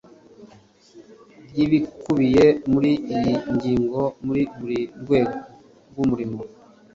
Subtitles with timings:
[1.49, 5.35] ry ibikubiye muri iyi ngingo muri buri rwego
[5.91, 6.39] rw umurimo